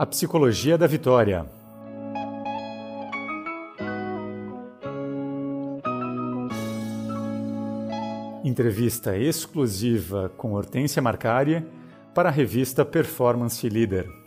A 0.00 0.06
Psicologia 0.06 0.78
da 0.78 0.86
Vitória. 0.86 1.44
Entrevista 8.42 9.14
exclusiva 9.18 10.32
com 10.38 10.54
Hortência 10.54 11.02
Marcari 11.02 11.62
para 12.14 12.30
a 12.30 12.32
revista 12.32 12.82
Performance 12.82 13.68
Leader. 13.68 14.19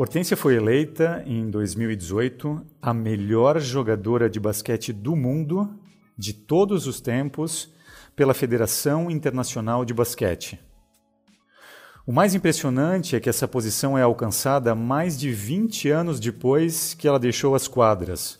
Hortência 0.00 0.36
foi 0.36 0.54
eleita 0.54 1.24
em 1.26 1.50
2018 1.50 2.64
a 2.80 2.94
melhor 2.94 3.58
jogadora 3.58 4.30
de 4.30 4.38
basquete 4.38 4.92
do 4.92 5.16
mundo 5.16 5.68
de 6.16 6.32
todos 6.32 6.86
os 6.86 7.00
tempos 7.00 7.74
pela 8.14 8.32
Federação 8.32 9.10
Internacional 9.10 9.84
de 9.84 9.92
Basquete. 9.92 10.60
O 12.06 12.12
mais 12.12 12.32
impressionante 12.32 13.16
é 13.16 13.20
que 13.20 13.28
essa 13.28 13.48
posição 13.48 13.98
é 13.98 14.02
alcançada 14.02 14.72
mais 14.72 15.18
de 15.18 15.32
20 15.32 15.90
anos 15.90 16.20
depois 16.20 16.94
que 16.94 17.08
ela 17.08 17.18
deixou 17.18 17.56
as 17.56 17.66
quadras, 17.66 18.38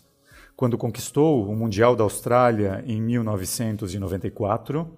quando 0.55 0.79
conquistou 0.79 1.45
o 1.45 1.57
Mundial 1.57 1.97
da 1.97 2.05
Austrália 2.05 2.85
em 2.87 3.03
1994 3.03 4.89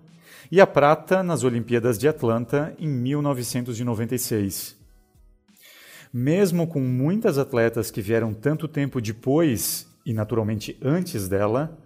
e 0.53 0.61
a 0.61 0.67
prata 0.67 1.23
nas 1.23 1.43
Olimpíadas 1.43 1.99
de 1.99 2.07
Atlanta 2.07 2.77
em 2.79 2.87
1996. 2.87 4.80
Mesmo 6.13 6.67
com 6.67 6.81
muitas 6.81 7.39
atletas 7.39 7.91
que 7.91 8.03
vieram 8.03 8.35
tanto 8.35 8.67
tempo 8.67 9.01
depois 9.01 9.89
e 10.05 10.13
naturalmente 10.13 10.77
antes 10.83 11.29
dela, 11.29 11.79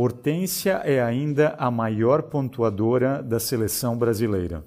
Hortência 0.00 0.80
é 0.84 1.02
ainda 1.02 1.56
a 1.58 1.72
maior 1.72 2.22
pontuadora 2.22 3.20
da 3.20 3.40
seleção 3.40 3.98
brasileira. 3.98 4.64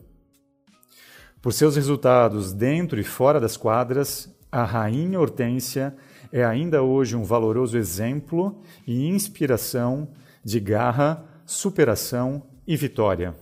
Por 1.42 1.54
seus 1.54 1.78
resultados 1.78 2.52
dentro 2.52 3.00
e 3.00 3.04
fora 3.04 3.40
das 3.40 3.56
quadras, 3.56 4.30
a 4.52 4.66
Rainha 4.66 5.18
Hortência 5.20 5.96
é 6.34 6.44
ainda 6.44 6.84
hoje 6.84 7.16
um 7.16 7.24
valoroso 7.24 7.78
exemplo 7.78 8.62
e 8.86 9.08
inspiração 9.08 10.10
de 10.44 10.60
garra, 10.60 11.26
superação 11.46 12.44
e 12.68 12.76
vitória. 12.76 13.34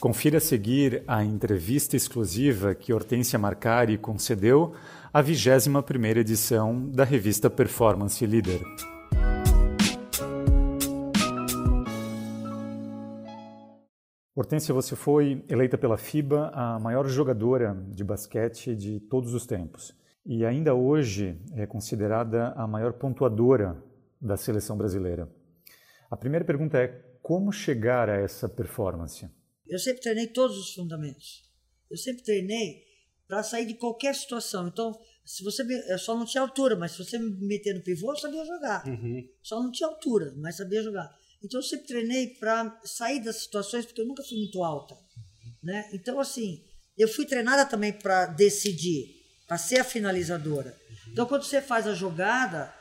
Confira 0.00 0.38
a 0.38 0.40
seguir 0.40 1.02
a 1.08 1.24
entrevista 1.24 1.96
exclusiva 1.96 2.72
que 2.72 2.92
Hortência 2.92 3.36
Marcari 3.36 3.98
concedeu 3.98 4.72
à 5.12 5.20
21ª 5.20 6.18
edição 6.18 6.88
da 6.88 7.02
revista 7.02 7.50
Performance 7.50 8.24
Leader. 8.24 8.60
Hortência, 14.36 14.72
você 14.72 14.94
foi 14.94 15.44
eleita 15.48 15.76
pela 15.76 15.98
FIBA 15.98 16.52
a 16.54 16.78
maior 16.78 17.08
jogadora 17.08 17.76
de 17.88 18.04
basquete 18.04 18.76
de 18.76 19.00
todos 19.00 19.34
os 19.34 19.46
tempos 19.46 19.92
e 20.24 20.46
ainda 20.46 20.76
hoje 20.76 21.42
é 21.54 21.66
considerada 21.66 22.52
a 22.52 22.68
maior 22.68 22.92
pontuadora 22.92 23.82
da 24.20 24.36
seleção 24.36 24.76
brasileira. 24.76 25.28
A 26.08 26.16
primeira 26.16 26.44
pergunta 26.44 26.78
é 26.78 26.86
como 27.20 27.50
chegar 27.50 28.08
a 28.08 28.16
essa 28.16 28.48
performance? 28.48 29.28
Eu 29.68 29.78
sempre 29.78 30.02
treinei 30.02 30.26
todos 30.26 30.56
os 30.58 30.74
fundamentos. 30.74 31.44
Eu 31.90 31.96
sempre 31.96 32.22
treinei 32.22 32.82
para 33.26 33.42
sair 33.42 33.66
de 33.66 33.74
qualquer 33.74 34.14
situação. 34.14 34.68
Então, 34.68 34.98
se 35.24 35.44
você 35.44 35.62
me, 35.62 35.74
eu 35.90 35.98
só 35.98 36.16
não 36.16 36.24
tinha 36.24 36.40
altura, 36.40 36.74
mas 36.74 36.92
se 36.92 37.04
você 37.04 37.18
me 37.18 37.30
meter 37.46 37.74
no 37.74 37.82
pivô, 37.82 38.12
eu 38.12 38.16
sabia 38.16 38.44
jogar. 38.44 38.86
Uhum. 38.86 39.28
Só 39.42 39.62
não 39.62 39.70
tinha 39.70 39.88
altura, 39.88 40.32
mas 40.36 40.56
sabia 40.56 40.82
jogar. 40.82 41.14
Então, 41.42 41.60
eu 41.60 41.64
sempre 41.64 41.86
treinei 41.86 42.28
para 42.34 42.80
sair 42.84 43.20
das 43.22 43.36
situações, 43.36 43.84
porque 43.84 44.00
eu 44.00 44.06
nunca 44.06 44.22
fui 44.22 44.38
muito 44.38 44.64
alta. 44.64 44.96
Né? 45.62 45.88
Então, 45.92 46.18
assim, 46.18 46.64
eu 46.96 47.06
fui 47.06 47.26
treinada 47.26 47.66
também 47.66 47.92
para 47.92 48.26
decidir, 48.26 49.22
para 49.46 49.58
ser 49.58 49.80
a 49.80 49.84
finalizadora. 49.84 50.70
Uhum. 50.70 51.12
Então, 51.12 51.26
quando 51.26 51.44
você 51.44 51.60
faz 51.60 51.86
a 51.86 51.94
jogada, 51.94 52.74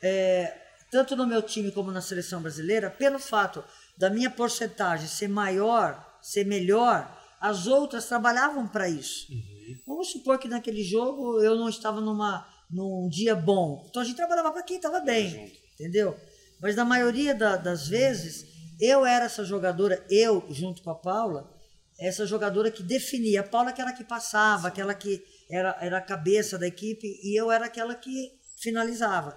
é, 0.00 0.56
tanto 0.90 1.16
no 1.16 1.26
meu 1.26 1.42
time 1.42 1.72
como 1.72 1.90
na 1.90 2.00
seleção 2.00 2.40
brasileira, 2.40 2.88
pelo 2.88 3.18
fato 3.18 3.64
da 3.98 4.08
minha 4.08 4.30
porcentagem 4.30 5.08
ser 5.08 5.28
maior 5.28 6.09
ser 6.22 6.44
melhor, 6.44 7.18
as 7.40 7.66
outras 7.66 8.06
trabalhavam 8.06 8.68
para 8.68 8.88
isso. 8.88 9.32
Uhum. 9.32 9.76
Vamos 9.86 10.10
supor 10.10 10.38
que 10.38 10.48
naquele 10.48 10.82
jogo 10.82 11.40
eu 11.40 11.56
não 11.56 11.68
estava 11.68 12.00
numa, 12.00 12.46
num 12.70 13.08
dia 13.08 13.34
bom. 13.34 13.86
Então 13.88 14.02
a 14.02 14.04
gente 14.04 14.16
trabalhava 14.16 14.52
para 14.52 14.62
quem 14.62 14.76
estava 14.76 15.00
bem, 15.00 15.52
entendeu? 15.74 16.16
Mas 16.60 16.76
na 16.76 16.84
maioria 16.84 17.34
da, 17.34 17.56
das 17.56 17.88
vezes, 17.88 18.46
eu 18.80 19.04
era 19.04 19.24
essa 19.24 19.44
jogadora, 19.44 20.04
eu 20.10 20.44
junto 20.50 20.82
com 20.82 20.90
a 20.90 20.94
Paula, 20.94 21.50
essa 21.98 22.26
jogadora 22.26 22.70
que 22.70 22.82
definia. 22.82 23.40
A 23.40 23.44
Paula 23.44 23.70
aquela 23.70 23.92
que 23.92 24.04
passava, 24.04 24.68
aquela 24.68 24.94
que 24.94 25.22
era, 25.50 25.76
era 25.80 25.98
a 25.98 26.02
cabeça 26.02 26.58
da 26.58 26.66
equipe, 26.66 27.06
e 27.22 27.38
eu 27.38 27.50
era 27.50 27.66
aquela 27.66 27.94
que 27.94 28.32
finalizava. 28.60 29.36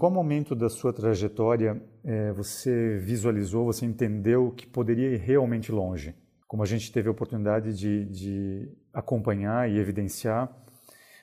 Qual 0.00 0.10
momento 0.10 0.54
da 0.54 0.70
sua 0.70 0.94
trajetória 0.94 1.78
é, 2.02 2.32
você 2.32 2.96
visualizou, 2.96 3.66
você 3.66 3.84
entendeu 3.84 4.50
que 4.50 4.66
poderia 4.66 5.10
ir 5.10 5.18
realmente 5.18 5.70
longe? 5.70 6.14
Como 6.48 6.62
a 6.62 6.66
gente 6.66 6.90
teve 6.90 7.08
a 7.08 7.10
oportunidade 7.10 7.74
de, 7.74 8.06
de 8.06 8.72
acompanhar 8.94 9.70
e 9.70 9.78
evidenciar, 9.78 10.50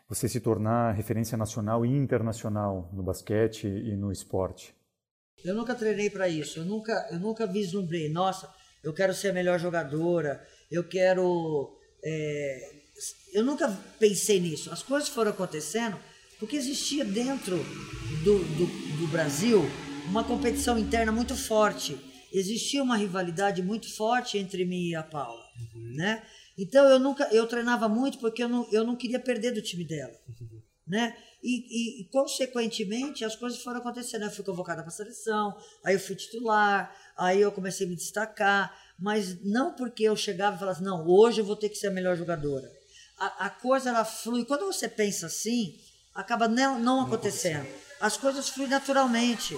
você 0.07 0.29
se 0.29 0.39
tornar 0.39 0.91
referência 0.91 1.35
nacional 1.35 1.83
e 1.87 1.89
internacional 1.89 2.87
no 2.93 3.01
basquete 3.01 3.65
e 3.65 3.97
no 3.97 4.11
esporte. 4.11 4.75
Eu 5.43 5.55
nunca 5.55 5.73
treinei 5.73 6.11
para 6.11 6.29
isso, 6.29 6.59
eu 6.59 6.65
nunca, 6.65 7.09
eu 7.11 7.19
nunca 7.19 7.47
vislumbrei, 7.47 8.11
nossa, 8.11 8.47
eu 8.83 8.93
quero 8.93 9.11
ser 9.11 9.29
a 9.29 9.33
melhor 9.33 9.59
jogadora, 9.59 10.39
eu 10.69 10.87
quero. 10.87 11.75
É, 12.05 12.59
eu 13.33 13.43
nunca 13.43 13.75
pensei 13.97 14.39
nisso. 14.39 14.71
As 14.71 14.83
coisas 14.83 15.09
foram 15.09 15.31
acontecendo 15.31 15.97
porque 16.39 16.55
existia 16.55 17.03
dentro 17.03 17.57
do, 18.23 18.39
do, 18.39 18.65
do 18.97 19.07
Brasil 19.07 19.63
uma 20.09 20.23
competição 20.23 20.77
interna 20.77 21.11
muito 21.11 21.35
forte. 21.35 21.97
Existia 22.31 22.83
uma 22.83 22.97
rivalidade 22.97 23.61
muito 23.61 23.93
forte 23.93 24.37
entre 24.37 24.65
mim 24.65 24.89
e 24.89 24.95
a 24.95 25.03
Paula, 25.03 25.43
uhum. 25.75 25.95
né? 25.95 26.23
Então 26.57 26.85
eu 26.85 26.99
nunca 26.99 27.23
eu 27.31 27.45
treinava 27.47 27.87
muito 27.87 28.17
porque 28.17 28.43
eu 28.43 28.49
não, 28.49 28.67
eu 28.71 28.83
não 28.83 28.95
queria 28.95 29.19
perder 29.19 29.51
do 29.51 29.61
time 29.61 29.83
dela, 29.83 30.13
uhum. 30.27 30.61
né? 30.85 31.15
E, 31.43 32.01
e, 32.01 32.05
consequentemente 32.05 33.23
as 33.23 33.35
coisas 33.35 33.61
foram 33.61 33.79
acontecendo. 33.79 34.23
Eu 34.23 34.31
fui 34.31 34.43
convocada 34.43 34.81
para 34.81 34.89
a 34.89 34.95
seleção, 34.95 35.55
aí 35.85 35.93
eu 35.93 35.99
fui 35.99 36.15
titular, 36.15 36.93
aí 37.15 37.39
eu 37.39 37.51
comecei 37.51 37.85
a 37.85 37.89
me 37.89 37.95
destacar, 37.95 38.75
mas 38.99 39.43
não 39.45 39.73
porque 39.73 40.03
eu 40.03 40.15
chegava 40.15 40.55
e 40.55 40.59
falava 40.59 40.77
assim, 40.77 40.85
não, 40.85 41.07
hoje 41.07 41.39
eu 41.39 41.45
vou 41.45 41.55
ter 41.55 41.69
que 41.69 41.77
ser 41.77 41.87
a 41.87 41.91
melhor 41.91 42.17
jogadora. 42.17 42.69
A, 43.17 43.45
a 43.45 43.49
coisa 43.49 43.89
ela 43.89 44.03
flui. 44.03 44.45
Quando 44.45 44.65
você 44.65 44.89
pensa 44.89 45.27
assim, 45.27 45.79
acaba 46.17 46.47
não, 46.47 46.79
não 46.79 47.01
acontecendo. 47.01 47.65
As 48.01 48.17
coisas 48.17 48.49
fluem 48.49 48.69
naturalmente. 48.69 49.57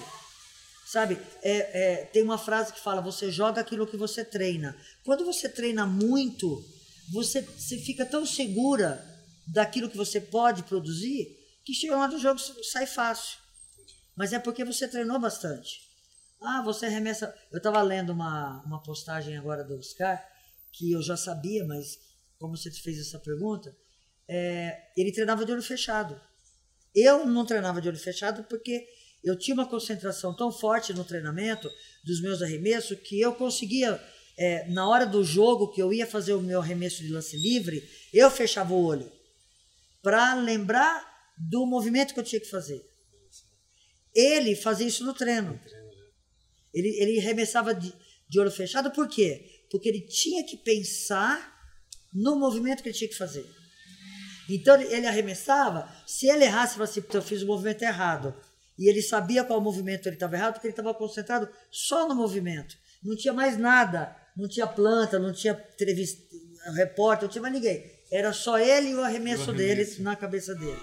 Sabe, 0.86 1.20
é, 1.42 1.58
é, 1.82 2.06
tem 2.06 2.22
uma 2.22 2.38
frase 2.38 2.74
que 2.74 2.80
fala: 2.80 3.02
você 3.02 3.32
joga 3.32 3.62
aquilo 3.62 3.88
que 3.88 3.98
você 3.98 4.24
treina. 4.24 4.76
Quando 5.04 5.26
você 5.26 5.48
treina 5.48 5.86
muito, 5.86 6.64
você, 7.12 7.42
você 7.42 7.78
fica 7.78 8.06
tão 8.06 8.26
segura 8.26 9.04
daquilo 9.48 9.90
que 9.90 9.98
você 9.98 10.20
pode 10.20 10.64
produzir 10.64 11.40
que 11.64 11.74
chega 11.74 11.96
uma 11.96 12.08
do 12.08 12.18
jogo 12.18 12.40
sai 12.64 12.88
fácil. 12.88 13.38
Mas 14.16 14.34
é 14.34 14.40
porque 14.40 14.66
você 14.66 14.88
treinou 14.88 15.20
bastante. 15.20 15.80
Ah, 16.42 16.64
você 16.64 16.88
remessa. 16.88 17.34
Eu 17.52 17.58
estava 17.58 17.82
lendo 17.82 18.12
uma, 18.12 18.64
uma 18.66 18.82
postagem 18.82 19.38
agora 19.38 19.64
do 19.64 19.78
Oscar, 19.78 20.20
que 20.74 20.92
eu 20.92 21.02
já 21.02 21.16
sabia, 21.16 21.64
mas 21.66 22.00
como 22.40 22.58
você 22.58 22.72
fez 22.72 23.00
essa 23.00 23.20
pergunta, 23.20 23.76
é, 24.28 24.92
ele 24.98 25.12
treinava 25.12 25.46
de 25.46 25.52
olho 25.52 25.62
fechado. 25.62 26.20
Eu 26.94 27.26
não 27.26 27.46
treinava 27.46 27.82
de 27.82 27.88
olho 27.88 27.98
fechado 27.98 28.44
porque 28.44 28.88
eu 29.24 29.38
tinha 29.38 29.54
uma 29.54 29.68
concentração 29.68 30.36
tão 30.36 30.52
forte 30.52 30.94
no 30.94 31.04
treinamento 31.04 31.70
dos 32.04 32.22
meus 32.22 32.42
arremessos 32.42 32.98
que 33.00 33.20
eu 33.20 33.34
conseguia, 33.34 34.02
é, 34.38 34.68
na 34.70 34.88
hora 34.88 35.06
do 35.06 35.24
jogo 35.24 35.72
que 35.72 35.82
eu 35.82 35.92
ia 35.92 36.08
fazer 36.08 36.34
o 36.34 36.42
meu 36.42 36.62
arremesso 36.62 37.04
de 37.04 37.10
lance 37.10 37.38
livre, 37.38 37.88
eu 38.14 38.32
fechava 38.32 38.74
o 38.74 38.84
olho 38.84 39.12
para 40.02 40.34
lembrar 40.36 41.08
do 41.38 41.66
movimento 41.66 42.14
que 42.14 42.20
eu 42.20 42.24
tinha 42.24 42.40
que 42.40 42.50
fazer. 42.50 42.84
Ele 44.16 44.56
fazia 44.56 44.88
isso 44.88 45.06
no 45.06 45.14
treino. 45.14 45.60
Ele, 46.74 46.90
ele 47.00 47.20
arremessava 47.20 47.74
de, 47.74 47.94
de 48.28 48.40
olho 48.40 48.52
fechado, 48.52 48.92
por 48.92 49.08
quê? 49.08 49.66
Porque 49.70 49.90
ele 49.90 50.02
tinha 50.02 50.44
que 50.46 50.58
pensar 50.58 51.58
no 52.14 52.38
movimento 52.38 52.82
que 52.82 52.90
ele 52.90 52.98
tinha 52.98 53.10
que 53.10 53.18
fazer. 53.18 53.46
Então 54.50 54.80
ele 54.80 55.06
arremessava, 55.06 55.88
se 56.06 56.28
ele 56.28 56.46
errasse, 56.46 56.76
ele 56.76 56.84
assim, 56.84 57.04
eu 57.14 57.22
fiz 57.22 57.42
o 57.44 57.48
movimento 57.48 57.84
errado. 57.84 58.34
E 58.78 58.90
ele 58.90 59.02
sabia 59.02 59.44
qual 59.44 59.60
movimento 59.60 60.08
ele 60.08 60.16
estava 60.16 60.36
errado, 60.36 60.54
porque 60.54 60.68
ele 60.68 60.72
estava 60.72 60.94
concentrado 60.94 61.50
só 61.70 62.08
no 62.08 62.16
movimento. 62.16 62.76
Não 63.04 63.16
tinha 63.16 63.34
mais 63.34 63.58
nada 63.58 64.16
não 64.40 64.48
tinha 64.48 64.66
planta, 64.66 65.20
não 65.20 65.34
tinha 65.34 65.54
entrevista, 65.74 66.24
repórter, 66.76 67.24
não 67.24 67.30
tinha 67.30 67.42
mais 67.42 67.54
ninguém. 67.54 67.84
Era 68.12 68.32
só 68.32 68.58
ele 68.58 68.90
e 68.90 68.96
o 68.96 69.04
arremesso, 69.04 69.52
o 69.52 69.54
arremesso. 69.54 69.54
dele 69.54 70.04
na 70.04 70.16
cabeça 70.16 70.56
dele. 70.56 70.80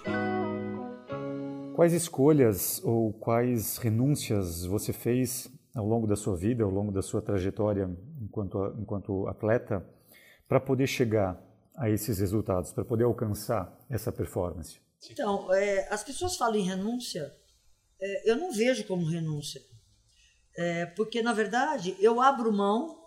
Quais 1.74 1.92
escolhas 1.92 2.82
ou 2.84 3.12
quais 3.14 3.78
renúncias 3.78 4.64
você 4.64 4.92
fez 4.92 5.48
ao 5.74 5.86
longo 5.86 6.06
da 6.06 6.16
sua 6.16 6.36
vida, 6.36 6.64
ao 6.64 6.70
longo 6.70 6.92
da 6.92 7.02
sua 7.02 7.20
trajetória 7.20 7.88
enquanto, 8.20 8.74
enquanto 8.78 9.26
atleta, 9.26 9.84
para 10.48 10.60
poder 10.60 10.86
chegar 10.86 11.38
a 11.76 11.90
esses 11.90 12.18
resultados, 12.18 12.72
para 12.72 12.84
poder 12.84 13.04
alcançar 13.04 13.76
essa 13.90 14.10
performance? 14.10 14.80
Então, 15.10 15.52
é, 15.52 15.86
as 15.92 16.02
pessoas 16.02 16.36
falam 16.36 16.56
em 16.56 16.64
renúncia, 16.64 17.34
é, 18.00 18.30
eu 18.30 18.36
não 18.36 18.52
vejo 18.52 18.84
como 18.84 19.06
renúncia. 19.06 19.60
É, 20.56 20.86
porque, 20.86 21.22
na 21.22 21.32
verdade, 21.32 21.94
eu 22.00 22.20
abro 22.20 22.52
mão 22.52 22.98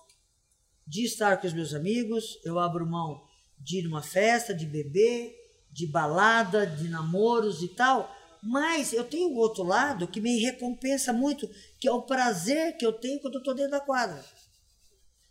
de 0.85 1.03
estar 1.03 1.37
com 1.37 1.47
os 1.47 1.53
meus 1.53 1.73
amigos, 1.73 2.39
eu 2.43 2.59
abro 2.59 2.85
mão 2.85 3.23
de 3.59 3.79
ir 3.79 3.83
numa 3.83 4.01
festa, 4.01 4.53
de 4.53 4.65
beber, 4.65 5.35
de 5.71 5.85
balada, 5.87 6.65
de 6.65 6.87
namoros 6.87 7.61
e 7.61 7.67
tal, 7.69 8.15
mas 8.41 8.93
eu 8.93 9.03
tenho 9.03 9.29
o 9.29 9.37
outro 9.37 9.63
lado 9.63 10.07
que 10.07 10.21
me 10.21 10.39
recompensa 10.39 11.11
muito, 11.11 11.49
que 11.79 11.87
é 11.87 11.91
o 11.91 12.03
prazer 12.03 12.77
que 12.77 12.85
eu 12.85 12.93
tenho 12.93 13.19
quando 13.19 13.35
eu 13.35 13.39
estou 13.39 13.53
dentro 13.53 13.71
da 13.71 13.79
quadra. 13.79 14.23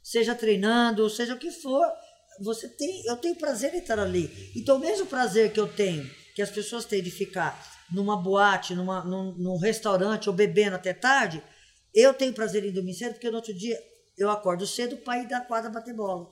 Seja 0.03 0.35
treinando, 0.35 1.09
seja 1.09 1.35
o 1.35 1.39
que 1.39 1.51
for, 1.51 1.87
você 2.41 2.69
tem, 2.69 3.05
eu 3.07 3.17
tenho 3.17 3.37
prazer 3.37 3.75
em 3.75 3.79
estar 3.79 3.99
ali. 3.99 4.53
Então, 4.57 4.77
o 4.77 4.81
mesmo 4.81 5.07
prazer 5.07 5.53
que 5.53 5.61
eu 5.61 5.67
tenho, 5.67 6.09
que 6.35 6.43
as 6.43 6.51
pessoas 6.51 6.85
têm 6.85 7.03
de 7.03 7.11
ficar 7.11 7.61
numa 7.91 8.17
boate, 8.17 8.75
numa, 8.75 9.05
num, 9.05 9.35
num 9.37 9.59
restaurante 9.59 10.29
ou 10.29 10.35
bebendo 10.35 10.77
até 10.77 10.93
tarde, 10.93 11.43
eu 11.95 12.13
tenho 12.15 12.33
prazer 12.33 12.65
em 12.65 12.73
dormir 12.73 12.95
cedo, 12.95 13.15
porque 13.15 13.31
no 13.31 13.37
outro 13.37 13.55
dia 13.55 13.79
eu 14.17 14.31
acordo 14.31 14.67
cedo 14.67 14.97
para 14.99 15.23
ir 15.23 15.29
da 15.29 15.41
quadra 15.41 15.71
bater 15.71 15.95
bola. 15.95 16.29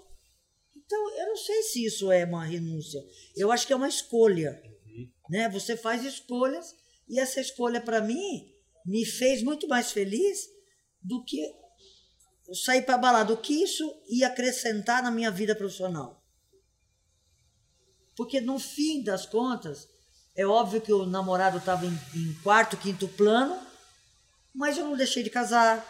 Então, 0.76 1.18
eu 1.18 1.26
não 1.26 1.36
sei 1.36 1.62
se 1.62 1.84
isso 1.84 2.12
é 2.12 2.24
uma 2.24 2.44
renúncia. 2.44 3.00
Eu 3.36 3.50
acho 3.50 3.66
que 3.66 3.72
é 3.72 3.76
uma 3.76 3.88
escolha. 3.88 4.60
Né? 5.28 5.48
Você 5.48 5.76
faz 5.76 6.04
escolhas 6.04 6.74
e 7.08 7.18
essa 7.18 7.40
escolha, 7.40 7.80
para 7.80 8.00
mim, 8.00 8.52
me 8.84 9.04
fez 9.04 9.42
muito 9.42 9.66
mais 9.66 9.90
feliz 9.90 10.46
do 11.02 11.24
que 11.24 11.40
sair 12.54 12.82
para 12.82 12.98
balada. 12.98 13.32
O 13.32 13.36
que 13.36 13.62
isso 13.62 13.84
ia 14.08 14.28
acrescentar 14.28 15.02
na 15.02 15.10
minha 15.10 15.30
vida 15.30 15.54
profissional? 15.54 16.22
Porque 18.16 18.40
no 18.40 18.58
fim 18.58 19.02
das 19.02 19.26
contas, 19.26 19.88
é 20.34 20.46
óbvio 20.46 20.80
que 20.80 20.92
o 20.92 21.06
namorado 21.06 21.58
estava 21.58 21.84
em, 21.86 21.98
em, 22.14 22.32
quarto, 22.42 22.76
quinto 22.76 23.08
plano, 23.08 23.58
mas 24.54 24.78
eu 24.78 24.84
não 24.84 24.96
deixei 24.96 25.22
de 25.22 25.30
casar, 25.30 25.84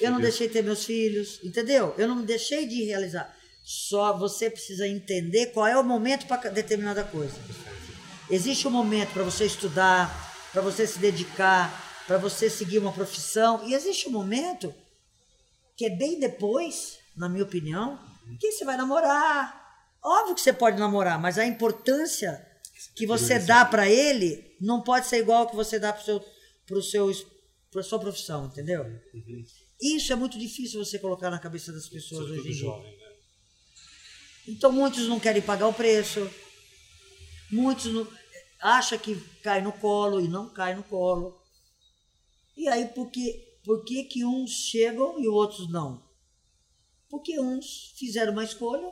eu 0.00 0.10
não 0.10 0.20
deixei 0.20 0.48
de 0.48 0.52
ter 0.52 0.62
meus 0.62 0.84
filhos, 0.84 1.40
entendeu? 1.42 1.94
Eu 1.96 2.08
não 2.08 2.22
deixei 2.22 2.66
de 2.66 2.84
realizar. 2.84 3.34
Só 3.64 4.16
você 4.16 4.50
precisa 4.50 4.86
entender 4.86 5.46
qual 5.46 5.66
é 5.66 5.76
o 5.76 5.84
momento 5.84 6.26
para 6.26 6.50
determinada 6.50 7.04
coisa. 7.04 7.38
Existe 8.28 8.66
um 8.66 8.70
momento 8.70 9.12
para 9.12 9.22
você 9.22 9.44
estudar, 9.44 10.32
para 10.52 10.60
você 10.60 10.86
se 10.86 10.98
dedicar, 10.98 12.04
para 12.06 12.18
você 12.18 12.50
seguir 12.50 12.78
uma 12.78 12.92
profissão, 12.92 13.66
e 13.66 13.74
existe 13.74 14.08
um 14.08 14.12
momento 14.12 14.74
que 15.76 15.86
é 15.86 15.90
bem 15.90 16.18
depois, 16.18 16.98
na 17.16 17.28
minha 17.28 17.44
opinião, 17.44 17.98
que 18.38 18.52
você 18.52 18.64
vai 18.64 18.76
namorar. 18.76 19.60
Óbvio 20.02 20.34
que 20.34 20.40
você 20.40 20.52
pode 20.52 20.78
namorar, 20.78 21.20
mas 21.20 21.38
a 21.38 21.46
importância 21.46 22.44
que 22.96 23.06
você 23.06 23.38
dá 23.38 23.64
para 23.64 23.88
ele 23.88 24.56
não 24.60 24.82
pode 24.82 25.06
ser 25.06 25.18
igual 25.18 25.48
que 25.48 25.56
você 25.56 25.78
dá 25.78 25.92
para 25.92 26.02
seu 26.02 26.24
pro 26.66 26.82
seu 26.82 27.12
para 27.70 27.82
sua 27.82 27.98
profissão, 27.98 28.46
entendeu? 28.46 28.82
Uhum. 29.14 29.44
Isso 29.80 30.12
é 30.12 30.16
muito 30.16 30.38
difícil 30.38 30.84
você 30.84 30.98
colocar 30.98 31.30
na 31.30 31.38
cabeça 31.38 31.72
das 31.72 31.88
pessoas 31.88 32.30
hoje 32.30 32.40
em 32.40 32.52
dia. 32.52 32.54
Jovem, 32.54 32.96
né? 32.96 33.12
Então 34.48 34.72
muitos 34.72 35.08
não 35.08 35.20
querem 35.20 35.40
pagar 35.40 35.68
o 35.68 35.72
preço, 35.72 36.28
muitos 37.50 37.86
não, 37.86 38.06
acham 38.60 38.98
que 38.98 39.16
cai 39.42 39.60
no 39.60 39.72
colo 39.72 40.20
e 40.20 40.28
não 40.28 40.52
cai 40.52 40.74
no 40.74 40.82
colo. 40.82 41.40
E 42.56 42.68
aí 42.68 42.86
por 42.86 43.10
que, 43.10 43.51
por 43.64 43.84
que, 43.84 44.04
que 44.04 44.24
uns 44.24 44.50
chegam 44.50 45.20
e 45.20 45.28
outros 45.28 45.70
não? 45.70 46.02
Porque 47.08 47.38
uns 47.38 47.92
fizeram 47.96 48.32
uma 48.32 48.44
escolha 48.44 48.90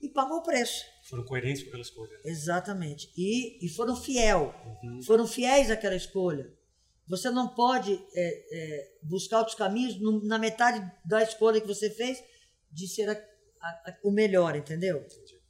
e 0.00 0.08
pagou 0.08 0.38
o 0.38 0.42
preço. 0.42 0.84
Foram 1.04 1.24
coerentes 1.24 1.62
com 1.62 1.68
aquela 1.68 1.82
escolha. 1.82 2.20
Exatamente. 2.24 3.10
E, 3.16 3.64
e 3.64 3.68
foram 3.68 3.96
fiel. 3.96 4.54
Uhum. 4.82 5.02
Foram 5.02 5.26
fiéis 5.26 5.70
àquela 5.70 5.96
escolha. 5.96 6.52
Você 7.08 7.30
não 7.30 7.48
pode 7.48 7.94
é, 8.14 8.46
é, 8.52 8.98
buscar 9.02 9.38
outros 9.38 9.56
caminhos 9.56 9.98
no, 10.00 10.24
na 10.24 10.38
metade 10.38 10.84
da 11.04 11.22
escolha 11.22 11.60
que 11.60 11.66
você 11.66 11.88
fez 11.88 12.22
de 12.70 12.88
ser 12.88 13.08
a, 13.08 13.12
a, 13.12 13.68
a, 13.90 13.98
o 14.02 14.10
melhor, 14.10 14.56
entendeu? 14.56 14.98
Entendi. 14.98 15.40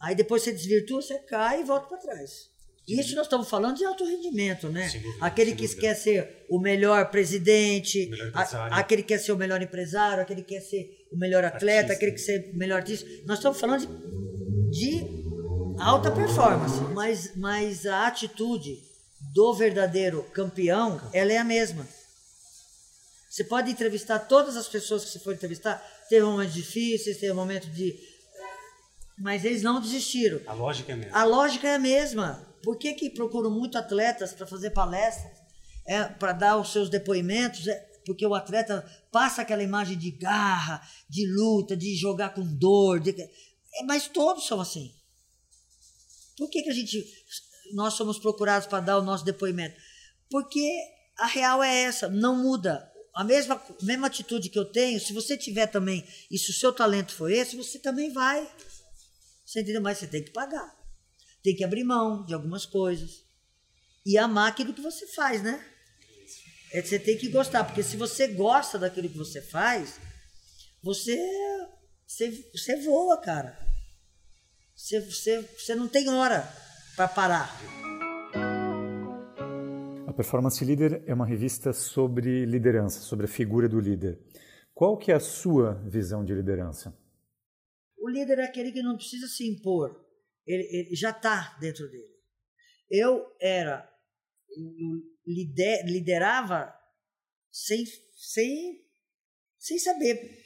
Aí 0.00 0.14
depois 0.14 0.42
você 0.42 0.52
desvirtua, 0.52 1.00
você 1.00 1.18
cai 1.20 1.60
e 1.60 1.64
volta 1.64 1.86
para 1.86 1.98
trás. 1.98 2.50
Isso 2.86 3.14
nós 3.14 3.26
estamos 3.26 3.48
falando 3.48 3.76
de 3.76 3.84
alto 3.84 4.04
rendimento, 4.04 4.68
né? 4.68 4.90
Aquele 5.20 5.54
que 5.54 5.68
quer 5.76 5.94
ser 5.94 6.44
o 6.48 6.58
melhor 6.58 7.10
presidente, 7.10 8.08
melhor 8.10 8.32
a, 8.34 8.78
aquele 8.78 9.02
que 9.02 9.08
quer 9.08 9.18
ser 9.18 9.32
o 9.32 9.36
melhor 9.36 9.62
empresário, 9.62 10.22
aquele 10.22 10.42
que 10.42 10.54
quer 10.54 10.60
ser 10.60 11.06
o 11.12 11.16
melhor 11.16 11.44
atleta, 11.44 11.92
artista. 11.92 11.92
aquele 11.92 12.12
que 12.12 12.18
quer 12.18 12.24
ser 12.24 12.50
o 12.52 12.56
melhor 12.56 12.76
artista. 12.76 13.08
Nós 13.24 13.38
estamos 13.38 13.60
falando 13.60 13.86
de, 14.70 14.98
de 14.98 15.22
alta 15.78 16.10
performance, 16.10 16.80
mas, 16.92 17.36
mas 17.36 17.86
a 17.86 18.08
atitude 18.08 18.82
do 19.32 19.54
verdadeiro 19.54 20.24
campeão, 20.32 21.00
ela 21.12 21.32
é 21.32 21.38
a 21.38 21.44
mesma. 21.44 21.86
Você 23.30 23.44
pode 23.44 23.70
entrevistar 23.70 24.18
todas 24.18 24.56
as 24.56 24.68
pessoas 24.68 25.04
que 25.04 25.10
você 25.10 25.18
for 25.20 25.32
entrevistar, 25.32 25.82
teve 26.08 26.24
momentos 26.24 26.52
difíceis, 26.52 27.16
teve 27.16 27.32
momentos 27.32 27.72
de. 27.72 27.98
Mas 29.18 29.44
eles 29.44 29.62
não 29.62 29.80
desistiram. 29.80 30.40
A 30.46 30.52
lógica 30.52 30.90
é 30.90 30.94
a 30.94 30.98
mesma. 30.98 31.18
A 31.18 31.24
lógica 31.24 31.68
é 31.68 31.74
a 31.76 31.78
mesma. 31.78 32.51
Por 32.62 32.78
que, 32.78 32.94
que 32.94 33.10
procuram 33.10 33.50
muito 33.50 33.76
atletas 33.76 34.32
para 34.32 34.46
fazer 34.46 34.70
palestras, 34.70 35.32
é, 35.84 36.04
para 36.04 36.32
dar 36.32 36.56
os 36.56 36.70
seus 36.70 36.88
depoimentos? 36.88 37.66
É, 37.66 37.74
porque 38.06 38.26
o 38.26 38.34
atleta 38.34 38.84
passa 39.10 39.42
aquela 39.42 39.62
imagem 39.62 39.98
de 39.98 40.10
garra, 40.10 40.86
de 41.08 41.26
luta, 41.26 41.76
de 41.76 41.94
jogar 41.96 42.34
com 42.34 42.42
dor. 42.42 43.00
De, 43.00 43.10
é, 43.20 43.82
mas 43.84 44.06
todos 44.06 44.46
são 44.46 44.60
assim. 44.60 44.94
Por 46.36 46.48
que, 46.48 46.62
que 46.62 46.70
a 46.70 46.74
gente, 46.74 47.04
nós 47.74 47.94
somos 47.94 48.18
procurados 48.18 48.66
para 48.66 48.80
dar 48.80 48.98
o 48.98 49.02
nosso 49.02 49.24
depoimento? 49.24 49.76
Porque 50.30 50.66
a 51.18 51.26
real 51.26 51.62
é 51.62 51.82
essa, 51.82 52.08
não 52.08 52.42
muda. 52.42 52.90
A 53.14 53.24
mesma, 53.24 53.60
mesma 53.82 54.06
atitude 54.06 54.48
que 54.48 54.58
eu 54.58 54.64
tenho, 54.64 54.98
se 54.98 55.12
você 55.12 55.36
tiver 55.36 55.66
também, 55.66 56.06
e 56.30 56.38
se 56.38 56.50
o 56.50 56.54
seu 56.54 56.72
talento 56.72 57.12
for 57.12 57.30
esse, 57.30 57.56
você 57.56 57.78
também 57.78 58.10
vai. 58.12 58.50
Você 59.44 59.60
entendeu? 59.60 59.82
Mas 59.82 59.98
você 59.98 60.06
tem 60.06 60.24
que 60.24 60.30
pagar 60.30 60.81
tem 61.42 61.54
que 61.54 61.64
abrir 61.64 61.84
mão 61.84 62.24
de 62.24 62.34
algumas 62.34 62.64
coisas 62.64 63.24
e 64.04 64.18
amar 64.18 64.48
aquilo 64.48 64.74
que 64.74 64.80
você 64.80 65.06
faz, 65.06 65.42
né? 65.42 65.64
É, 66.72 66.82
você 66.82 66.98
tem 66.98 67.18
que 67.18 67.28
gostar, 67.28 67.64
porque 67.64 67.82
se 67.82 67.96
você 67.96 68.28
gosta 68.28 68.78
daquilo 68.78 69.08
que 69.08 69.18
você 69.18 69.42
faz, 69.42 70.00
você 70.82 71.18
você, 72.12 72.30
você 72.52 72.76
voa, 72.82 73.18
cara. 73.18 73.56
Você, 74.76 75.00
você, 75.00 75.40
você 75.56 75.74
não 75.74 75.88
tem 75.88 76.10
hora 76.10 76.46
para 76.94 77.08
parar. 77.08 77.48
A 80.06 80.12
Performance 80.12 80.62
Leader 80.62 81.02
é 81.06 81.14
uma 81.14 81.24
revista 81.24 81.72
sobre 81.72 82.44
liderança, 82.44 83.00
sobre 83.00 83.24
a 83.24 83.28
figura 83.28 83.66
do 83.66 83.80
líder. 83.80 84.18
Qual 84.74 84.98
que 84.98 85.10
é 85.10 85.14
a 85.14 85.20
sua 85.20 85.72
visão 85.88 86.22
de 86.22 86.34
liderança? 86.34 86.94
O 87.98 88.10
líder 88.10 88.40
é 88.40 88.44
aquele 88.44 88.72
que 88.72 88.82
não 88.82 88.96
precisa 88.96 89.26
se 89.26 89.48
impor, 89.48 90.01
ele, 90.46 90.62
ele 90.64 90.96
já 90.96 91.10
está 91.10 91.56
dentro 91.60 91.90
dele. 91.90 92.12
Eu 92.90 93.24
era, 93.40 93.88
eu 94.56 95.02
lider, 95.26 95.86
liderava 95.86 96.72
sem, 97.50 97.84
sem, 98.16 98.84
sem 99.58 99.78
saber. 99.78 100.42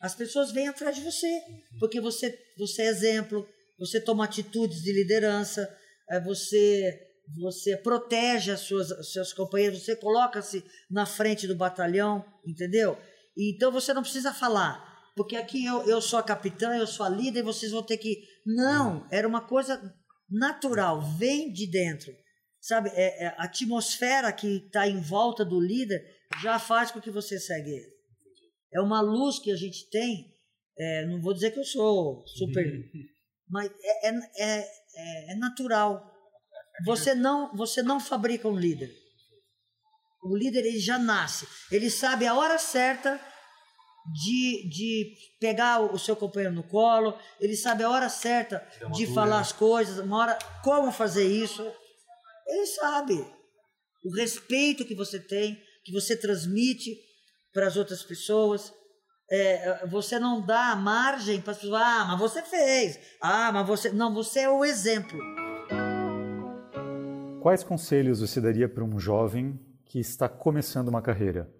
As 0.00 0.14
pessoas 0.14 0.52
vêm 0.52 0.68
atrás 0.68 0.96
de 0.96 1.02
você, 1.02 1.40
porque 1.80 2.00
você, 2.00 2.38
você 2.58 2.82
é 2.82 2.86
exemplo, 2.86 3.48
você 3.78 4.00
toma 4.00 4.24
atitudes 4.24 4.82
de 4.82 4.92
liderança, 4.92 5.68
é, 6.10 6.20
você 6.20 7.02
você 7.34 7.76
protege 7.76 8.52
as 8.52 8.60
suas 8.60 9.12
seus 9.12 9.32
companheiros, 9.32 9.84
você 9.84 9.96
coloca-se 9.96 10.64
na 10.88 11.04
frente 11.04 11.46
do 11.46 11.56
batalhão, 11.56 12.24
entendeu? 12.46 12.96
Então 13.36 13.72
você 13.72 13.92
não 13.92 14.02
precisa 14.02 14.32
falar, 14.32 15.10
porque 15.16 15.34
aqui 15.36 15.64
eu, 15.64 15.82
eu 15.88 16.00
sou 16.00 16.18
a 16.18 16.22
capitã, 16.22 16.76
eu 16.76 16.86
sou 16.86 17.04
a 17.04 17.08
líder, 17.08 17.40
e 17.40 17.42
vocês 17.42 17.72
vão 17.72 17.82
ter 17.82 17.96
que. 17.96 18.22
Não, 18.46 19.08
era 19.10 19.26
uma 19.26 19.40
coisa 19.40 19.82
natural, 20.30 21.02
vem 21.18 21.52
de 21.52 21.68
dentro. 21.68 22.12
Sabe, 22.60 22.90
é, 22.94 23.24
é 23.24 23.26
a 23.28 23.44
atmosfera 23.44 24.32
que 24.32 24.64
está 24.66 24.86
em 24.88 25.00
volta 25.00 25.44
do 25.44 25.60
líder 25.60 26.00
já 26.42 26.58
faz 26.58 26.90
com 26.90 27.00
que 27.00 27.10
você 27.10 27.38
segue 27.38 27.70
ele. 27.70 27.96
É 28.72 28.80
uma 28.80 29.00
luz 29.00 29.38
que 29.38 29.50
a 29.50 29.56
gente 29.56 29.88
tem. 29.90 30.32
É, 30.78 31.06
não 31.06 31.20
vou 31.20 31.34
dizer 31.34 31.50
que 31.50 31.58
eu 31.58 31.64
sou 31.64 32.24
super. 32.26 32.64
mas 33.48 33.70
é, 33.80 34.08
é, 34.08 34.14
é, 34.38 34.58
é, 34.96 35.32
é 35.32 35.34
natural. 35.36 36.12
Você 36.84 37.14
não, 37.14 37.54
você 37.56 37.82
não 37.82 37.98
fabrica 37.98 38.48
um 38.48 38.56
líder. 38.56 38.92
O 40.22 40.36
líder 40.36 40.66
ele 40.66 40.78
já 40.78 40.98
nasce. 40.98 41.46
Ele 41.70 41.88
sabe 41.88 42.26
a 42.26 42.34
hora 42.34 42.58
certa 42.58 43.20
de, 44.12 44.68
de 44.68 45.16
pegar 45.40 45.80
o 45.80 45.98
seu 45.98 46.14
companheiro 46.14 46.54
no 46.54 46.62
colo, 46.62 47.18
ele 47.40 47.56
sabe 47.56 47.82
a 47.82 47.90
hora 47.90 48.08
certa 48.08 48.66
de 48.92 49.04
dura, 49.04 49.14
falar 49.14 49.36
né? 49.36 49.42
as 49.42 49.52
coisas, 49.52 49.98
uma 49.98 50.18
hora 50.18 50.38
como 50.62 50.92
fazer 50.92 51.26
isso. 51.26 51.62
Ele 52.46 52.66
sabe. 52.66 53.26
O 54.04 54.14
respeito 54.14 54.84
que 54.84 54.94
você 54.94 55.18
tem, 55.18 55.60
que 55.84 55.92
você 55.92 56.16
transmite 56.16 56.96
para 57.52 57.66
as 57.66 57.76
outras 57.76 58.02
pessoas. 58.02 58.72
É, 59.28 59.84
você 59.86 60.20
não 60.20 60.40
dá 60.40 60.76
margem 60.76 61.40
para 61.40 61.50
as 61.50 61.58
pessoas, 61.58 61.82
ah, 61.82 62.04
mas 62.10 62.20
você 62.20 62.42
fez, 62.42 62.96
ah, 63.20 63.50
mas 63.50 63.66
você. 63.66 63.90
Não, 63.90 64.14
você 64.14 64.40
é 64.40 64.48
o 64.48 64.64
exemplo. 64.64 65.18
Quais 67.42 67.64
conselhos 67.64 68.20
você 68.20 68.40
daria 68.40 68.68
para 68.68 68.84
um 68.84 69.00
jovem 69.00 69.58
que 69.84 69.98
está 69.98 70.28
começando 70.28 70.88
uma 70.88 71.02
carreira? 71.02 71.52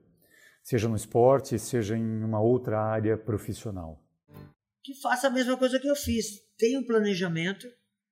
Seja 0.67 0.89
no 0.89 0.97
esporte, 0.97 1.57
seja 1.61 1.97
em 1.97 2.25
uma 2.25 2.41
outra 2.41 2.81
área 2.81 3.17
profissional. 3.17 4.03
que 4.83 4.95
faça 5.01 5.29
a 5.29 5.31
mesma 5.31 5.57
coisa 5.57 5.79
que 5.79 5.89
eu 5.89 5.95
fiz. 5.95 6.41
Tenha 6.59 6.81
um 6.81 6.85
planejamento, 6.85 7.69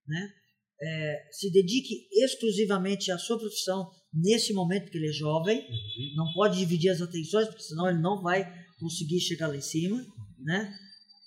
né? 0.06 0.32
É, 0.80 1.28
se 1.32 1.50
dedique 1.50 2.06
exclusivamente 2.12 3.10
à 3.10 3.18
sua 3.18 3.38
profissão 3.40 3.90
nesse 4.12 4.52
momento 4.52 4.88
que 4.88 4.96
ele 4.96 5.08
é 5.08 5.12
jovem. 5.12 5.58
Uhum. 5.68 6.14
Não 6.14 6.32
pode 6.32 6.56
dividir 6.56 6.90
as 6.90 7.00
atenções, 7.00 7.48
porque 7.48 7.62
senão 7.64 7.88
ele 7.88 7.98
não 7.98 8.22
vai 8.22 8.48
conseguir 8.78 9.18
chegar 9.18 9.48
lá 9.48 9.56
em 9.56 9.60
cima, 9.60 10.00
né? 10.38 10.72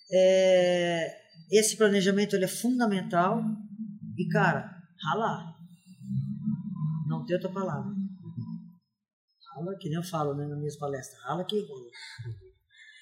É, 0.10 1.14
esse 1.52 1.76
planejamento 1.76 2.38
ele 2.38 2.46
é 2.46 2.48
fundamental 2.48 3.44
e 4.18 4.28
cara, 4.30 4.82
ralar. 5.04 5.58
Não 7.06 7.26
tem 7.26 7.36
outra 7.36 7.52
palavra. 7.52 8.07
Rala, 9.58 9.78
que 9.78 9.90
nem 9.90 9.98
eu 9.98 10.04
falo 10.04 10.36
né, 10.36 10.46
nas 10.46 10.58
minhas 10.58 10.78
palestras. 10.78 11.20
Rala 11.24 11.44
que 11.46 11.60
rola. 11.60 11.90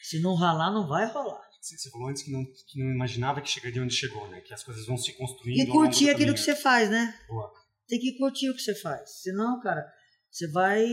Se 0.02 0.20
não 0.22 0.36
ralar, 0.36 0.72
não 0.72 0.88
vai 0.88 1.06
rolar. 1.12 1.44
Você 1.60 1.90
falou 1.90 2.10
antes 2.10 2.22
que 2.22 2.32
não, 2.32 2.46
que 2.46 2.80
não 2.80 2.92
imaginava 2.94 3.42
que 3.42 3.50
chegaria 3.50 3.82
onde 3.82 3.94
chegou, 3.94 4.30
né? 4.30 4.40
Que 4.42 4.54
as 4.54 4.64
coisas 4.64 4.86
vão 4.86 4.96
se 4.98 5.14
construindo. 5.14 5.60
E 5.60 5.68
curtir 5.68 6.12
aquilo 6.12 6.34
que 6.34 6.40
você 6.40 6.56
faz, 6.56 6.92
né? 6.92 7.20
Boa. 7.28 7.52
Tem 7.88 8.00
que 8.00 8.18
curtir 8.18 8.50
o 8.50 8.56
que 8.56 8.62
você 8.62 8.76
faz. 8.76 9.22
Senão, 9.24 9.60
cara, 9.60 9.84
você 10.30 10.48
vai, 10.48 10.86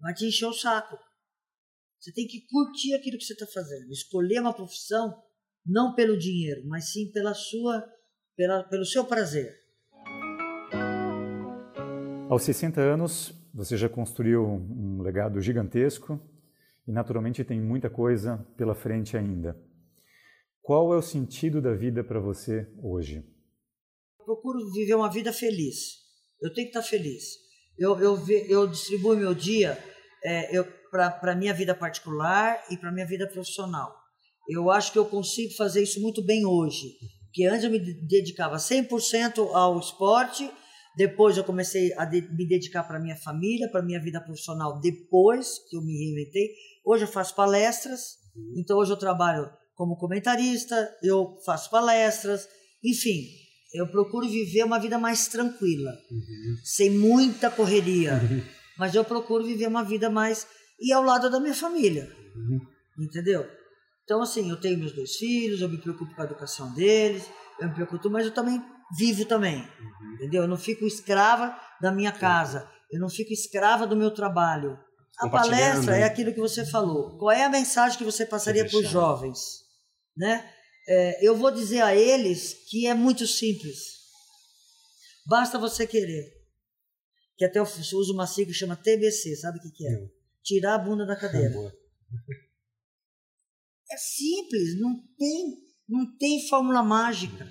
vai 0.00 0.14
te 0.14 0.24
encher 0.24 0.46
o 0.46 0.52
saco. 0.52 0.96
Você 1.98 2.12
tem 2.12 2.26
que 2.26 2.46
curtir 2.46 2.94
aquilo 2.94 3.18
que 3.18 3.24
você 3.24 3.32
está 3.32 3.46
fazendo. 3.46 3.90
Escolher 3.90 4.40
uma 4.40 4.54
profissão 4.54 5.12
não 5.66 5.94
pelo 5.94 6.16
dinheiro, 6.16 6.62
mas 6.66 6.92
sim 6.92 7.10
pela 7.10 7.34
sua, 7.34 7.84
pela, 8.36 8.62
pelo 8.64 8.84
seu 8.84 9.04
prazer. 9.04 9.52
Aos 12.28 12.44
60 12.44 12.80
anos, 12.80 13.34
você 13.54 13.76
já 13.76 13.88
construiu 13.88 14.44
um 14.44 15.02
legado 15.02 15.40
gigantesco 15.40 16.20
e, 16.86 16.92
naturalmente, 16.92 17.44
tem 17.44 17.60
muita 17.60 17.90
coisa 17.90 18.38
pela 18.56 18.74
frente 18.74 19.16
ainda. 19.16 19.56
Qual 20.62 20.94
é 20.94 20.96
o 20.96 21.02
sentido 21.02 21.60
da 21.60 21.74
vida 21.74 22.04
para 22.04 22.20
você 22.20 22.68
hoje? 22.82 23.24
Eu 24.18 24.24
procuro 24.24 24.58
viver 24.72 24.94
uma 24.94 25.10
vida 25.10 25.32
feliz. 25.32 26.00
Eu 26.40 26.52
tenho 26.52 26.70
que 26.70 26.76
estar 26.76 26.88
feliz. 26.88 27.24
Eu, 27.76 27.98
eu, 27.98 28.18
eu 28.48 28.66
distribuo 28.66 29.16
meu 29.16 29.34
dia 29.34 29.76
é, 30.24 30.62
para 30.90 31.32
a 31.32 31.36
minha 31.36 31.52
vida 31.52 31.74
particular 31.74 32.62
e 32.70 32.76
para 32.76 32.90
a 32.90 32.92
minha 32.92 33.06
vida 33.06 33.26
profissional. 33.26 33.92
Eu 34.48 34.70
acho 34.70 34.92
que 34.92 34.98
eu 34.98 35.04
consigo 35.06 35.54
fazer 35.54 35.82
isso 35.82 36.00
muito 36.00 36.24
bem 36.24 36.46
hoje. 36.46 36.96
Porque 37.26 37.46
antes 37.46 37.64
eu 37.64 37.70
me 37.70 37.78
de- 37.78 38.06
dedicava 38.06 38.56
100% 38.56 39.38
ao 39.52 39.78
esporte, 39.78 40.50
depois 40.96 41.36
eu 41.36 41.44
comecei 41.44 41.92
a 41.96 42.04
de- 42.04 42.28
me 42.34 42.46
dedicar 42.46 42.82
para 42.84 43.00
minha 43.00 43.16
família, 43.16 43.68
para 43.70 43.82
minha 43.82 44.00
vida 44.00 44.20
profissional, 44.20 44.80
depois 44.80 45.58
que 45.68 45.76
eu 45.76 45.82
me 45.82 45.92
reinventei. 45.96 46.50
Hoje 46.84 47.04
eu 47.04 47.08
faço 47.08 47.34
palestras, 47.34 48.16
então 48.56 48.78
hoje 48.78 48.90
eu 48.92 48.96
trabalho 48.96 49.48
como 49.74 49.96
comentarista, 49.96 50.76
eu 51.02 51.36
faço 51.44 51.70
palestras, 51.70 52.46
enfim, 52.84 53.24
eu 53.74 53.86
procuro 53.90 54.28
viver 54.28 54.64
uma 54.64 54.78
vida 54.78 54.98
mais 54.98 55.28
tranquila, 55.28 55.92
sem 56.62 56.90
muita 56.90 57.50
correria, 57.50 58.20
mas 58.78 58.94
eu 58.94 59.04
procuro 59.04 59.44
viver 59.44 59.66
uma 59.66 59.82
vida 59.82 60.10
mais 60.10 60.46
e 60.80 60.92
ao 60.92 61.02
lado 61.02 61.30
da 61.30 61.40
minha 61.40 61.54
família, 61.54 62.10
entendeu? 62.98 63.46
Então 64.04 64.20
assim, 64.20 64.50
eu 64.50 64.60
tenho 64.60 64.78
meus 64.78 64.92
dois 64.92 65.16
filhos, 65.16 65.60
eu 65.60 65.68
me 65.68 65.78
preocupo 65.78 66.14
com 66.14 66.20
a 66.22 66.24
educação 66.24 66.72
deles, 66.74 67.24
eu 67.60 67.68
me 67.68 67.74
preocupo, 67.74 68.10
mas 68.10 68.26
eu 68.26 68.34
também 68.34 68.60
vivo 68.96 69.24
também, 69.24 69.66
entendeu? 70.14 70.42
Eu 70.42 70.48
não 70.48 70.56
fico 70.56 70.86
escrava 70.86 71.56
da 71.80 71.92
minha 71.92 72.12
casa, 72.12 72.70
eu 72.90 73.00
não 73.00 73.08
fico 73.08 73.32
escrava 73.32 73.86
do 73.86 73.96
meu 73.96 74.10
trabalho. 74.10 74.78
A 75.18 75.28
palestra 75.28 75.96
é 75.96 76.00
né? 76.00 76.04
aquilo 76.04 76.32
que 76.32 76.40
você 76.40 76.64
falou. 76.64 77.16
Qual 77.18 77.30
é 77.30 77.44
a 77.44 77.48
mensagem 77.48 77.98
que 77.98 78.04
você 78.04 78.24
passaria 78.26 78.68
para 78.68 78.78
os 78.78 78.88
jovens, 78.88 79.38
né? 80.16 80.50
É, 80.88 81.26
eu 81.26 81.36
vou 81.36 81.50
dizer 81.50 81.80
a 81.80 81.94
eles 81.94 82.54
que 82.68 82.86
é 82.86 82.94
muito 82.94 83.26
simples. 83.26 83.78
Basta 85.26 85.58
você 85.58 85.86
querer. 85.86 86.32
Que 87.36 87.44
até 87.44 87.58
eu 87.60 87.64
uso 87.64 88.12
uma 88.12 88.26
sigla 88.26 88.52
que 88.52 88.58
chama 88.58 88.76
TBC, 88.76 89.36
sabe 89.36 89.58
o 89.58 89.62
que, 89.62 89.70
que 89.70 89.86
é? 89.86 89.92
Não. 89.92 90.10
Tirar 90.42 90.74
a 90.74 90.78
bunda 90.78 91.06
da 91.06 91.16
cadeira. 91.16 91.54
É 93.90 93.96
simples, 93.96 94.80
não 94.80 94.96
tem, 95.16 95.56
não 95.88 96.16
tem 96.16 96.48
fórmula 96.48 96.82
mágica. 96.82 97.48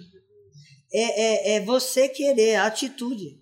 É, 0.94 1.54
é, 1.54 1.56
é 1.56 1.62
você 1.62 2.10
querer, 2.10 2.56
a 2.56 2.66
atitude. 2.66 3.42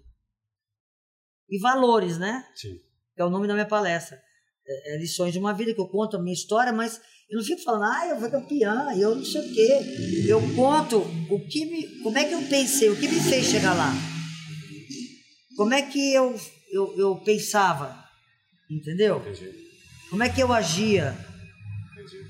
E 1.50 1.60
valores, 1.60 2.18
né? 2.18 2.46
Sim. 2.56 2.80
que 3.16 3.22
é 3.22 3.26
o 3.26 3.30
nome 3.30 3.48
da 3.48 3.54
minha 3.54 3.66
palestra. 3.66 4.22
É, 4.68 4.96
é 4.96 4.98
lições 4.98 5.34
de 5.34 5.40
uma 5.40 5.54
vida 5.54 5.74
que 5.74 5.82
eu 5.82 5.88
conto 5.88 6.18
a 6.18 6.22
minha 6.22 6.34
história, 6.34 6.72
mas 6.72 7.02
eu 7.30 7.38
não 7.38 7.46
fico 7.46 7.62
falando, 7.62 7.84
ah, 7.84 8.08
eu 8.08 8.20
fui 8.20 8.30
campeã, 8.30 8.88
eu 8.98 9.16
não 9.16 9.24
sei 9.24 9.42
o 9.42 9.54
quê. 9.54 10.26
Eu 10.28 10.42
conto 10.56 11.00
o 11.30 11.40
que 11.48 11.66
me, 11.66 12.02
como 12.02 12.18
é 12.18 12.26
que 12.26 12.34
eu 12.34 12.42
pensei, 12.44 12.90
o 12.90 13.00
que 13.00 13.08
me 13.08 13.20
fez 13.20 13.46
chegar 13.46 13.76
lá. 13.76 13.94
Como 15.56 15.74
é 15.74 15.82
que 15.84 16.14
eu, 16.14 16.36
eu, 16.72 16.98
eu 16.98 17.16
pensava, 17.18 18.04
entendeu? 18.70 19.20
Entendi. 19.20 19.54
Como 20.10 20.24
é 20.24 20.30
que 20.30 20.42
eu 20.42 20.52
agia. 20.52 21.16
Entendi. 21.94 22.26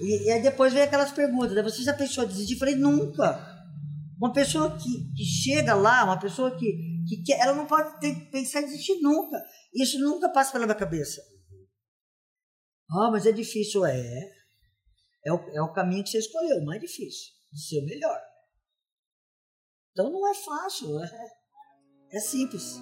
E, 0.00 0.26
e 0.26 0.30
aí 0.32 0.42
depois 0.42 0.72
vem 0.72 0.82
aquelas 0.82 1.12
perguntas, 1.12 1.52
né? 1.52 1.62
você 1.62 1.82
já 1.82 1.94
pensou 1.94 2.24
em 2.24 2.28
desistir? 2.28 2.54
Eu 2.54 2.58
falei, 2.58 2.74
nunca. 2.74 3.49
Uma 4.20 4.34
pessoa 4.34 4.76
que, 4.76 5.14
que 5.16 5.24
chega 5.24 5.74
lá, 5.74 6.04
uma 6.04 6.20
pessoa 6.20 6.54
que, 6.58 6.66
que 7.08 7.22
quer, 7.24 7.40
ela 7.40 7.54
não 7.54 7.66
pode 7.66 7.98
ter, 8.00 8.30
pensar 8.30 8.60
em 8.60 8.66
desistir 8.66 9.00
nunca. 9.00 9.42
Isso 9.74 9.98
nunca 9.98 10.28
passa 10.28 10.52
pela 10.52 10.66
minha 10.66 10.76
cabeça. 10.76 11.22
Ah, 12.90 13.08
mas 13.10 13.24
é 13.24 13.32
difícil. 13.32 13.86
É. 13.86 14.40
É 15.24 15.32
o, 15.32 15.36
é 15.54 15.62
o 15.62 15.72
caminho 15.72 16.02
que 16.02 16.10
você 16.10 16.18
escolheu, 16.18 16.58
o 16.58 16.64
mais 16.64 16.80
difícil, 16.80 17.32
de 17.50 17.62
ser 17.62 17.82
o 17.82 17.86
melhor. 17.86 18.20
Então 19.92 20.10
não 20.10 20.30
é 20.30 20.34
fácil, 20.34 20.98
é, 21.02 21.28
é 22.12 22.20
simples. 22.20 22.76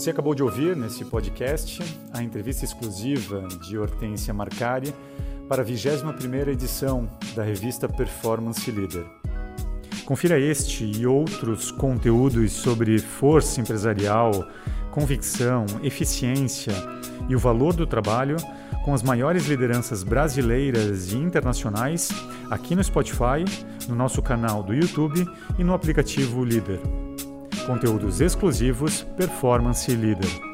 Você 0.00 0.08
acabou 0.08 0.34
de 0.34 0.42
ouvir 0.42 0.74
nesse 0.74 1.04
podcast 1.04 1.78
a 2.10 2.22
entrevista 2.22 2.64
exclusiva 2.64 3.46
de 3.68 3.76
Hortência 3.76 4.32
Marcari 4.32 4.94
para 5.46 5.60
a 5.60 5.64
21ª 5.64 6.48
edição 6.48 7.06
da 7.36 7.42
revista 7.42 7.86
Performance 7.86 8.70
Leader. 8.70 9.04
Confira 10.06 10.40
este 10.40 10.86
e 10.86 11.06
outros 11.06 11.70
conteúdos 11.70 12.50
sobre 12.50 12.98
força 12.98 13.60
empresarial, 13.60 14.30
convicção, 14.90 15.66
eficiência 15.82 16.72
e 17.28 17.36
o 17.36 17.38
valor 17.38 17.74
do 17.74 17.86
trabalho 17.86 18.36
com 18.86 18.94
as 18.94 19.02
maiores 19.02 19.48
lideranças 19.48 20.02
brasileiras 20.02 21.12
e 21.12 21.18
internacionais 21.18 22.08
aqui 22.50 22.74
no 22.74 22.82
Spotify, 22.82 23.44
no 23.86 23.94
nosso 23.94 24.22
canal 24.22 24.62
do 24.62 24.72
YouTube 24.72 25.26
e 25.58 25.62
no 25.62 25.74
aplicativo 25.74 26.42
Líder. 26.42 26.80
Conteúdos 27.62 28.20
exclusivos 28.20 29.06
Performance 29.16 29.88
Leader. 29.94 30.49